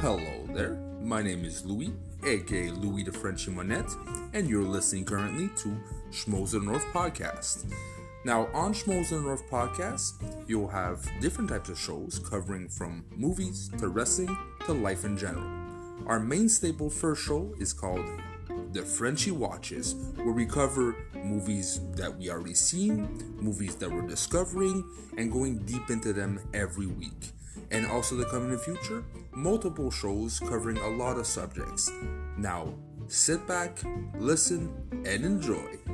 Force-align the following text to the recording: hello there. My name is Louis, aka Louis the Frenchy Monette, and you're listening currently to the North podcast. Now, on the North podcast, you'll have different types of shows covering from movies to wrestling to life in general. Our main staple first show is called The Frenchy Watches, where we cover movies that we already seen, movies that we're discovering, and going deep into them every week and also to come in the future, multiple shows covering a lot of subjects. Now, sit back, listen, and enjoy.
hello 0.00 0.46
there. 0.54 0.74
My 1.02 1.22
name 1.22 1.44
is 1.44 1.64
Louis, 1.66 1.92
aka 2.24 2.70
Louis 2.70 3.02
the 3.02 3.10
Frenchy 3.10 3.50
Monette, 3.50 3.90
and 4.32 4.48
you're 4.48 4.62
listening 4.62 5.04
currently 5.04 5.50
to 5.56 5.76
the 6.52 6.60
North 6.60 6.84
podcast. 6.92 7.64
Now, 8.24 8.46
on 8.54 8.74
the 9.10 9.20
North 9.20 9.50
podcast, 9.50 10.22
you'll 10.46 10.68
have 10.68 11.04
different 11.20 11.50
types 11.50 11.68
of 11.68 11.76
shows 11.76 12.20
covering 12.20 12.68
from 12.68 13.06
movies 13.16 13.72
to 13.78 13.88
wrestling 13.88 14.36
to 14.66 14.72
life 14.72 15.04
in 15.04 15.18
general. 15.18 15.50
Our 16.06 16.20
main 16.20 16.48
staple 16.48 16.90
first 16.90 17.24
show 17.24 17.52
is 17.58 17.72
called 17.72 18.06
The 18.70 18.82
Frenchy 18.82 19.32
Watches, 19.32 19.96
where 20.14 20.32
we 20.32 20.46
cover 20.46 20.94
movies 21.24 21.80
that 21.96 22.16
we 22.16 22.30
already 22.30 22.54
seen, 22.54 23.34
movies 23.40 23.74
that 23.76 23.90
we're 23.90 24.06
discovering, 24.06 24.88
and 25.16 25.32
going 25.32 25.58
deep 25.66 25.90
into 25.90 26.12
them 26.12 26.38
every 26.54 26.86
week 26.86 27.32
and 27.70 27.86
also 27.86 28.16
to 28.16 28.24
come 28.24 28.44
in 28.44 28.50
the 28.50 28.58
future, 28.58 29.04
multiple 29.38 29.88
shows 29.88 30.40
covering 30.40 30.78
a 30.78 30.88
lot 30.88 31.16
of 31.16 31.24
subjects. 31.24 31.92
Now, 32.36 32.74
sit 33.06 33.46
back, 33.46 33.78
listen, 34.18 34.68
and 35.06 35.24
enjoy. 35.24 35.87